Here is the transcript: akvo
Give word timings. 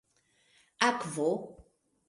akvo 0.87 1.29